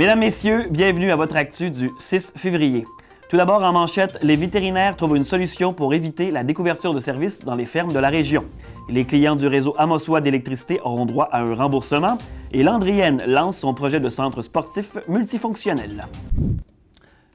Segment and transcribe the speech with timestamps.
[0.00, 2.86] Mesdames, Messieurs, bienvenue à votre actu du 6 février.
[3.28, 7.44] Tout d'abord, en manchette, les vétérinaires trouvent une solution pour éviter la découverture de services
[7.44, 8.46] dans les fermes de la région.
[8.88, 12.16] Les clients du réseau Amossois d'électricité auront droit à un remboursement
[12.50, 16.06] et Landrienne lance son projet de centre sportif multifonctionnel.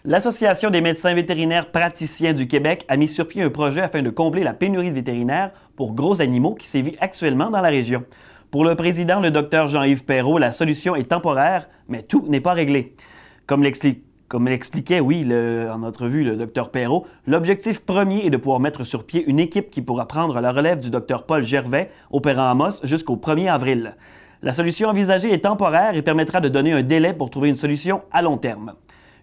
[0.04, 4.10] L'Association des médecins vétérinaires praticiens du Québec a mis sur pied un projet afin de
[4.10, 8.06] combler la pénurie de vétérinaires pour gros animaux qui sévit actuellement dans la région.
[8.56, 12.54] Pour le président, le docteur Jean-Yves Perrault, la solution est temporaire, mais tout n'est pas
[12.54, 12.96] réglé.
[13.48, 19.06] Comme l'expliquait, oui, en entrevue, le docteur Perrault, l'objectif premier est de pouvoir mettre sur
[19.06, 22.80] pied une équipe qui pourra prendre la relève du docteur Paul Gervais, opérant à Amos,
[22.86, 23.98] jusqu'au 1er avril.
[24.42, 28.04] La solution envisagée est temporaire et permettra de donner un délai pour trouver une solution
[28.14, 28.76] à long terme.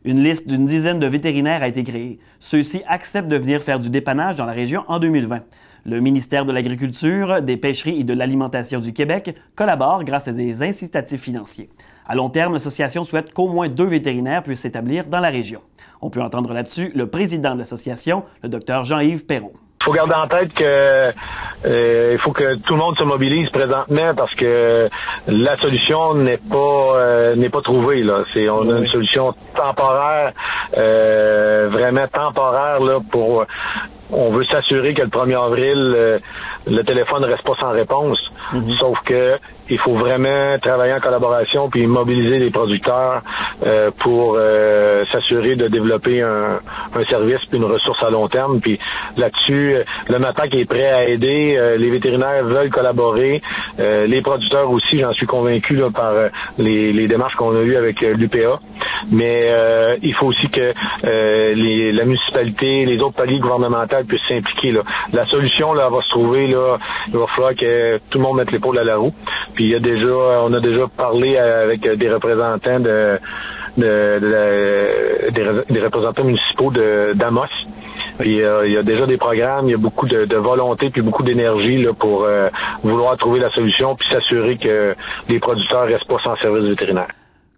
[0.05, 2.19] Une liste d'une dizaine de vétérinaires a été créée.
[2.39, 5.41] Ceux-ci acceptent de venir faire du dépannage dans la région en 2020.
[5.85, 10.63] Le ministère de l'Agriculture, des Pêcheries et de l'Alimentation du Québec collabore grâce à des
[10.63, 11.69] incitatifs financiers.
[12.07, 15.61] À long terme, l'association souhaite qu'au moins deux vétérinaires puissent s'établir dans la région.
[16.01, 19.55] On peut entendre là-dessus le président de l'association, le Dr Jean-Yves Perrault.
[19.81, 21.13] Il faut garder en tête que
[21.65, 24.89] euh, il faut que tout le monde se mobilise présentement parce que
[25.27, 28.23] la solution n'est pas euh, n'est pas trouvée là.
[28.33, 30.35] C'est on a une solution temporaire,
[30.77, 33.45] euh, vraiment temporaire là pour
[34.13, 36.19] on veut s'assurer que le 1er avril, euh,
[36.67, 38.19] le téléphone ne reste pas sans réponse.
[38.53, 38.71] Mhm.
[38.79, 39.39] Sauf que
[39.71, 43.23] il faut vraiment travailler en collaboration puis mobiliser les producteurs
[43.65, 46.61] euh, pour euh, s'assurer de développer un,
[47.09, 48.61] service puis une ressource à long terme.
[48.61, 48.79] Puis
[49.17, 49.77] là-dessus,
[50.09, 51.75] le MAPAC est prêt à aider.
[51.79, 53.43] les vétérinaires veulent collaborer.
[53.79, 56.13] les producteurs aussi, j'en suis convaincu là, par
[56.59, 58.61] les, les démarches qu'on a eues avec l'UPA.
[59.11, 59.51] Mais
[60.03, 60.73] il faut aussi que
[61.55, 64.75] les, la municipalité, les autres paliers gouvernementaux puissent s'impliquer.
[65.13, 68.53] La solution là, va se trouver, là, il va falloir que tout le monde mette
[68.53, 69.13] l'épaule à la roue.
[69.55, 73.19] Puis il y a déjà, on a déjà parlé avec des représentants de,
[73.77, 77.47] des, représentants municipaux de d'Amos.
[78.19, 81.03] Puis euh, il y a déjà des programmes, il y a beaucoup de, volonté puis
[81.03, 82.49] beaucoup d'énergie pour euh,
[82.83, 84.95] vouloir trouver la solution puis s'assurer que
[85.29, 87.09] les producteurs restent pas sans service vétérinaire.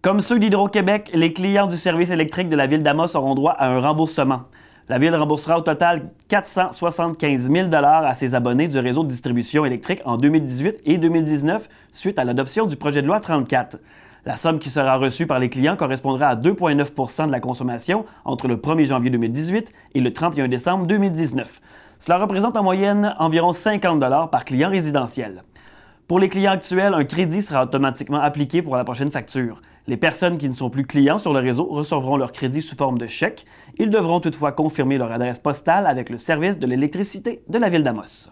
[0.02, 3.70] Comme ceux d'Hydro-Québec, les clients du service électrique de la ville d'Amos auront droit à
[3.70, 4.42] un remboursement.
[4.90, 10.02] La Ville remboursera au total 475 000 à ses abonnés du réseau de distribution électrique
[10.04, 13.78] en 2018 et 2019 suite à l'adoption du projet de loi 34.
[14.26, 18.46] La somme qui sera reçue par les clients correspondra à 2,9% de la consommation entre
[18.46, 21.62] le 1er janvier 2018 et le 31 décembre 2019.
[21.98, 25.44] Cela représente en moyenne environ 50 par client résidentiel.
[26.06, 29.56] Pour les clients actuels, un crédit sera automatiquement appliqué pour la prochaine facture.
[29.86, 32.98] Les personnes qui ne sont plus clients sur le réseau recevront leur crédit sous forme
[32.98, 33.46] de chèque.
[33.78, 37.82] Ils devront toutefois confirmer leur adresse postale avec le service de l'électricité de la ville
[37.82, 38.28] d'Amos.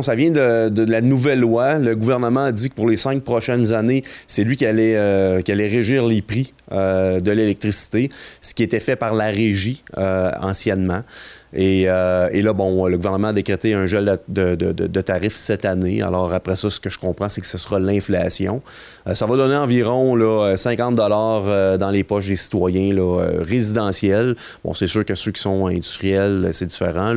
[0.00, 1.78] Ça vient de, la nouvelle loi.
[1.78, 5.42] Le gouvernement a dit que pour les cinq prochaines années, c'est lui qui allait, euh,
[5.46, 8.08] régir les prix euh, de l'électricité,
[8.40, 11.02] ce qui était fait par la régie euh, anciennement.
[11.54, 16.02] Euh, et, là, bon, le gouvernement a décrété un gel de, tarifs cette année.
[16.02, 18.62] Alors après ça, ce que je comprends, c'est que ce sera l'inflation.
[19.06, 22.94] Euh, ça va donner environ là, 50 dollars euh, dans les poches des citoyens
[23.40, 24.34] résidentiels.
[24.64, 27.14] Bon, c'est sûr que ceux qui sont industriels, c'est différent,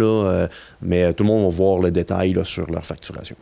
[0.81, 3.35] mais tout le monde va voir le détail sur leur facturation.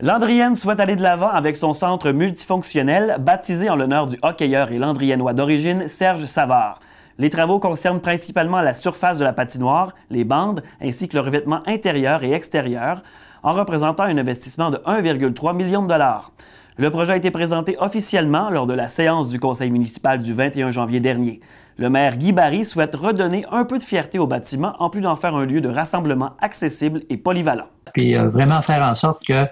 [0.00, 4.78] Landrienne souhaite aller de l'avant avec son centre multifonctionnel, baptisé en l'honneur du hockeyeur et
[4.78, 6.80] landriennois d'origine Serge Savard.
[7.18, 11.62] Les travaux concernent principalement la surface de la patinoire, les bandes, ainsi que le revêtement
[11.66, 13.02] intérieur et extérieur,
[13.42, 16.30] en représentant un investissement de 1,3 million de dollars.
[16.76, 20.70] Le projet a été présenté officiellement lors de la séance du conseil municipal du 21
[20.70, 21.40] janvier dernier.
[21.76, 25.16] Le maire Guy Barry souhaite redonner un peu de fierté au bâtiment en plus d'en
[25.16, 27.66] faire un lieu de rassemblement accessible et polyvalent.
[27.94, 29.44] Puis euh, vraiment faire en sorte que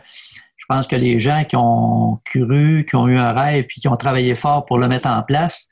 [0.56, 3.88] je pense que les gens qui ont cru, qui ont eu un rêve puis qui
[3.88, 5.68] ont travaillé fort pour le mettre en place,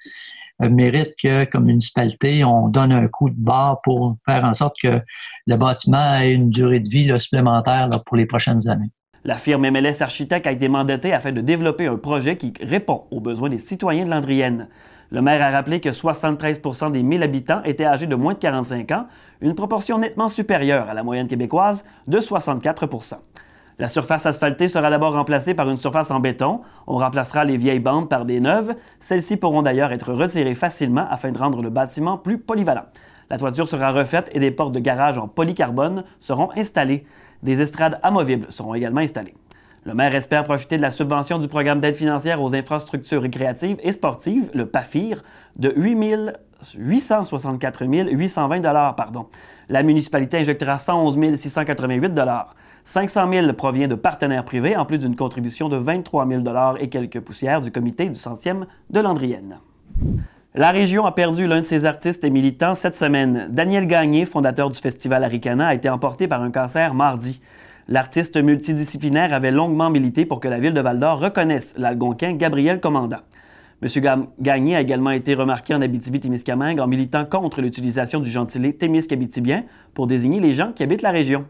[0.60, 5.00] mérite que, comme municipalité, on donne un coup de barre pour faire en sorte que
[5.46, 8.90] le bâtiment ait une durée de vie supplémentaire pour les prochaines années.
[9.26, 13.20] La firme MLS Architecte a été mandatée afin de développer un projet qui répond aux
[13.20, 14.69] besoins des citoyens de Landrienne.
[15.11, 18.90] Le maire a rappelé que 73% des 1000 habitants étaient âgés de moins de 45
[18.90, 19.06] ans,
[19.40, 22.87] une proportion nettement supérieure à la moyenne québécoise de 64
[23.79, 26.61] la surface asphaltée sera d'abord remplacée par une surface en béton.
[26.87, 28.75] On remplacera les vieilles bandes par des neuves.
[29.00, 32.85] Celles-ci pourront d'ailleurs être retirées facilement afin de rendre le bâtiment plus polyvalent.
[33.31, 37.05] La toiture sera refaite et des portes de garage en polycarbone seront installées.
[37.43, 39.35] Des estrades amovibles seront également installées.
[39.85, 43.93] Le maire espère profiter de la subvention du programme d'aide financière aux infrastructures récréatives et
[43.93, 45.23] sportives, le PAFIR,
[45.56, 46.32] de 8
[46.79, 49.26] 864 820 pardon.
[49.69, 52.15] La municipalité injectera 111 688
[52.84, 56.42] 500 000 provient de partenaires privés, en plus d'une contribution de 23 000
[56.81, 59.56] et quelques poussières du comité du centième de Landrienne.
[60.54, 63.48] La région a perdu l'un de ses artistes et militants cette semaine.
[63.50, 67.40] Daniel Gagné, fondateur du festival Aricana, a été emporté par un cancer mardi.
[67.88, 73.22] L'artiste multidisciplinaire avait longuement milité pour que la ville de Val-d'Or reconnaisse l'algonquin Gabriel Commandant.
[73.82, 73.88] M.
[74.40, 80.06] Gagné a également été remarqué en Abitibi-Témiscamingue en militant contre l'utilisation du gentilé témiscabitibien pour
[80.06, 81.46] désigner les gens qui habitent la région.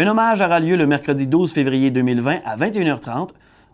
[0.00, 3.30] Un hommage aura lieu le mercredi 12 février 2020 à 21h30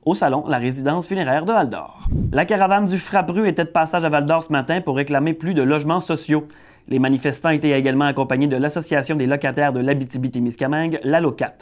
[0.06, 2.08] au salon La résidence funéraire de Val-d'Or.
[2.32, 5.60] La caravane du Frappru était de passage à Val-d'Or ce matin pour réclamer plus de
[5.60, 6.48] logements sociaux.
[6.88, 11.58] Les manifestants étaient également accompagnés de l'Association des locataires de l'Abitibi-Témiscamingue, la LOCAT.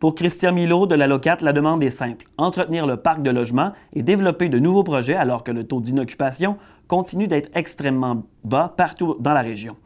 [0.00, 3.72] Pour Christian Milo de la LOCAT, la demande est simple entretenir le parc de logements
[3.92, 6.56] et développer de nouveaux projets alors que le taux d'inoccupation
[6.88, 9.76] continue d'être extrêmement bas partout dans la région.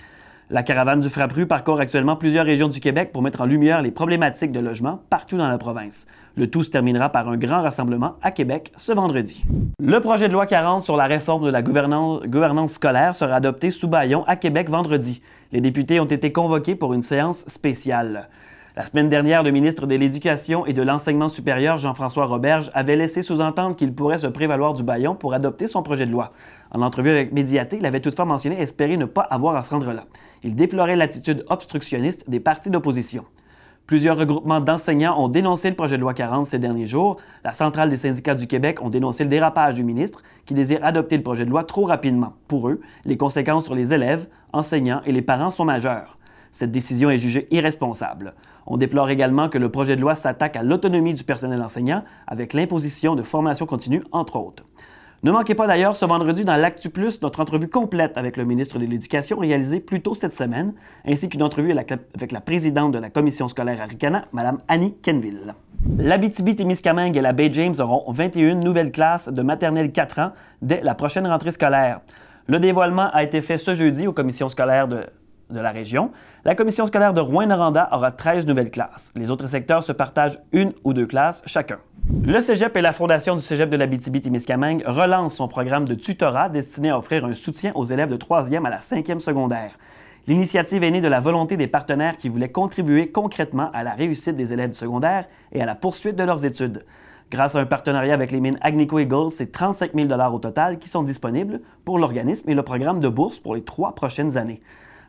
[0.53, 3.93] La caravane du Frappru parcourt actuellement plusieurs régions du Québec pour mettre en lumière les
[3.93, 6.09] problématiques de logement partout dans la province.
[6.35, 9.45] Le tout se terminera par un grand rassemblement à Québec ce vendredi.
[9.81, 13.87] Le projet de loi 40 sur la réforme de la gouvernance, scolaire sera adopté sous
[13.87, 15.23] Bayon à Québec vendredi.
[15.53, 18.29] Les députés ont été convoqués pour une séance spéciale.
[18.75, 23.23] La semaine dernière, le ministre de l'Éducation et de l'Enseignement supérieur, Jean-François Roberge, avait laissé
[23.23, 26.33] sous-entendre qu'il pourrait se prévaloir du baillon pour adopter son projet de loi.
[26.73, 29.93] En entrevue avec Médiaté, il avait toutefois mentionné espérer ne pas avoir à se rendre
[29.93, 30.05] là.
[30.43, 33.25] Il déplorait l'attitude obstructionniste des partis d'opposition.
[33.87, 37.17] Plusieurs regroupements d'enseignants ont dénoncé le projet de loi 40 ces derniers jours.
[37.43, 41.17] La centrale des syndicats du Québec ont dénoncé le dérapage du ministre qui désire adopter
[41.17, 42.35] le projet de loi trop rapidement.
[42.47, 46.19] Pour eux, les conséquences sur les élèves, enseignants et les parents sont majeures.
[46.53, 48.35] Cette décision est jugée irresponsable.
[48.67, 52.53] On déplore également que le projet de loi s'attaque à l'autonomie du personnel enseignant avec
[52.53, 54.65] l'imposition de formation continue, entre autres.
[55.23, 58.79] Ne manquez pas d'ailleurs ce vendredi dans l'Actu Plus notre entrevue complète avec le ministre
[58.79, 60.73] de l'Éducation réalisée plus tôt cette semaine,
[61.07, 65.55] ainsi qu'une entrevue avec la présidente de la commission scolaire Aricana, Mme Annie Kenville.
[65.99, 70.33] L'Abitibi-Témiscamingue et la Bay James auront 21 nouvelles classes de maternelle 4 ans
[70.63, 72.01] dès la prochaine rentrée scolaire.
[72.47, 75.05] Le dévoilement a été fait ce jeudi aux commissions scolaires de
[75.51, 76.11] de la région.
[76.45, 79.13] La commission scolaire de Rouen-Noranda aura 13 nouvelles classes.
[79.17, 81.79] Les autres secteurs se partagent une ou deux classes chacun.
[82.25, 86.49] Le Cégep et la Fondation du Cégep de la BTB-Témiscamingue relancent son programme de tutorat
[86.49, 89.73] destiné à offrir un soutien aux élèves de 3e à la 5e secondaire.
[90.27, 94.37] L'initiative est née de la volonté des partenaires qui voulaient contribuer concrètement à la réussite
[94.37, 96.85] des élèves du secondaire et à la poursuite de leurs études.
[97.31, 100.89] Grâce à un partenariat avec les mines Agnico Eagles, c'est 35 000 au total qui
[100.89, 104.61] sont disponibles pour l'organisme et le programme de bourse pour les trois prochaines années.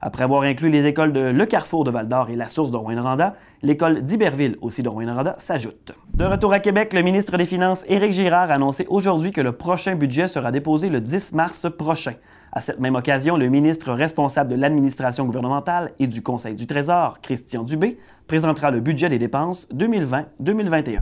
[0.04, 3.36] Après avoir inclus les écoles de Le Carrefour de Val-d'Or et la Source de Rouen-Noranda,
[3.62, 5.92] l'école d'Iberville, aussi de Rouen-Noranda, s'ajoute.
[6.16, 9.52] De retour à Québec, le ministre des Finances, Éric Girard, a annoncé aujourd'hui que le
[9.52, 12.14] prochain budget sera déposé le 10 mars prochain.
[12.52, 17.22] À cette même occasion, le ministre responsable de l'administration gouvernementale et du Conseil du Trésor,
[17.22, 20.98] Christian Dubé, présentera le budget des dépenses 2020-2021.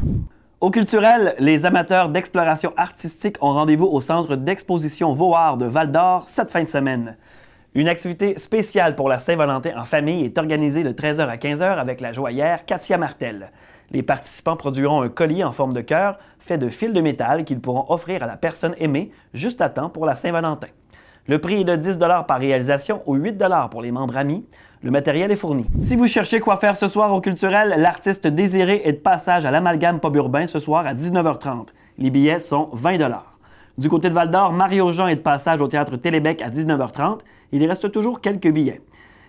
[0.59, 6.51] Au culturel, les amateurs d'exploration artistique ont rendez-vous au centre d'exposition Vauard de Val-d'Or cette
[6.51, 7.15] fin de semaine.
[7.79, 12.01] Une activité spéciale pour la Saint-Valentin en famille est organisée de 13h à 15h avec
[12.01, 13.51] la joaillère Katia Martel.
[13.91, 17.61] Les participants produiront un collier en forme de cœur fait de fils de métal qu'ils
[17.61, 20.67] pourront offrir à la personne aimée juste à temps pour la Saint-Valentin.
[21.27, 23.41] Le prix est de 10 par réalisation ou 8
[23.71, 24.45] pour les membres amis.
[24.83, 25.65] Le matériel est fourni.
[25.79, 29.51] Si vous cherchez quoi faire ce soir au culturel, l'artiste désiré est de passage à
[29.51, 31.67] l'amalgame pop urbain ce soir à 19h30.
[31.97, 32.97] Les billets sont 20
[33.79, 37.19] du côté de Val d'Or, Mario Jean est de passage au théâtre Télébec à 19h30.
[37.53, 38.81] Il y reste toujours quelques billets.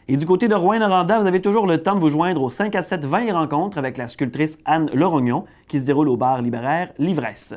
[0.08, 2.74] Et du côté de Rouen-Noranda, vous avez toujours le temps de vous joindre au 5
[2.74, 6.90] à 7 20 rencontres avec la sculptrice Anne Lerognon qui se déroule au bar littéraire
[6.98, 7.54] L'Ivresse.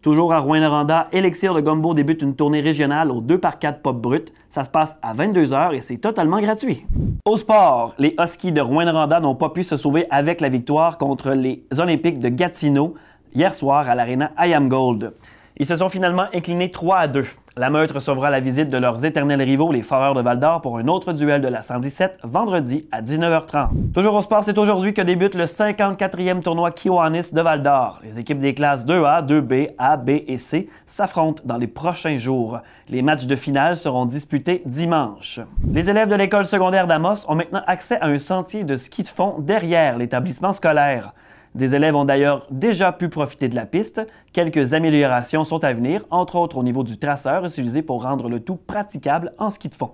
[0.00, 4.00] Toujours à Rouen-Noranda, Elixir de Gombo débute une tournée régionale au 2 par 4 Pop
[4.00, 4.32] Brut.
[4.48, 6.86] Ça se passe à 22h et c'est totalement gratuit.
[7.26, 11.32] Au sport, les Huskies de Rouen-Noranda n'ont pas pu se sauver avec la victoire contre
[11.32, 12.94] les Olympiques de Gatineau
[13.34, 15.12] hier soir à l'Arena I Am Gold.
[15.56, 17.24] Ils se sont finalement inclinés 3 à 2.
[17.56, 20.86] La Meute recevra la visite de leurs éternels rivaux, les Foreurs de Val-d'Or, pour un
[20.86, 23.92] autre duel de la 117 vendredi à 19h30.
[23.92, 27.98] Toujours au sport, c'est aujourd'hui que débute le 54e tournoi Kiwanis de Val-d'Or.
[28.04, 32.60] Les équipes des classes 2A, 2B, A, B et C s'affrontent dans les prochains jours.
[32.88, 35.40] Les matchs de finale seront disputés dimanche.
[35.70, 39.08] Les élèves de l'école secondaire d'Amos ont maintenant accès à un sentier de ski de
[39.08, 41.12] fond derrière l'établissement scolaire.
[41.54, 44.00] Des élèves ont d'ailleurs déjà pu profiter de la piste.
[44.32, 48.38] Quelques améliorations sont à venir, entre autres au niveau du traceur utilisé pour rendre le
[48.38, 49.90] tout praticable en ski de fond.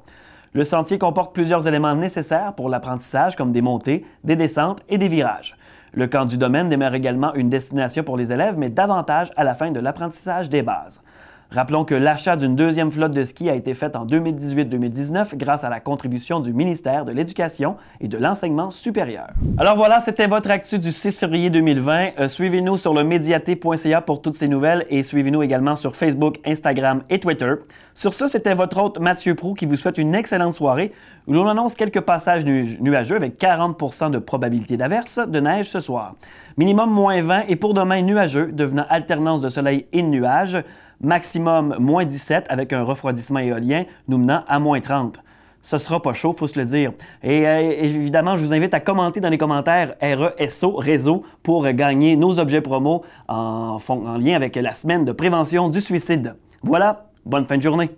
[0.53, 5.09] Le sentier comporte plusieurs éléments nécessaires pour l'apprentissage comme des montées, des descentes et des
[5.09, 5.57] virages.
[5.93, 9.55] Le camp du domaine demeure également une destination pour les élèves, mais davantage à la
[9.55, 11.01] fin de l'apprentissage des bases.
[11.51, 15.71] Rappelons que l'achat d'une deuxième flotte de ski a été fait en 2018-2019 grâce à
[15.71, 19.29] la contribution du ministère de l'Éducation et de l'Enseignement supérieur.
[19.57, 22.19] Alors voilà, c'était votre actu du 6 février 2020.
[22.19, 27.03] Euh, suivez-nous sur le médiaté.ca pour toutes ces nouvelles et suivez-nous également sur Facebook, Instagram
[27.11, 27.55] et Twitter.
[27.95, 30.93] Sur ce, c'était votre hôte Mathieu Prou qui vous souhaite une excellente soirée
[31.29, 36.15] où l'on annonce quelques passages nuageux avec 40% de probabilité d'averse de neige ce soir.
[36.59, 40.59] Minimum moins 20 et pour demain nuageux, devenant alternance de soleil et de nuages
[41.01, 45.21] maximum moins 17 avec un refroidissement éolien nous menant à moins 30
[45.67, 46.93] ce sera pas chaud, faut se le dire.
[47.25, 52.15] Et euh, évidemment, je vous invite à commenter dans les commentaires RESO réseau pour gagner
[52.15, 56.37] nos objets promo en, en lien avec la semaine de prévention du suicide.
[56.63, 57.91] Voilà, bonne fin de journée.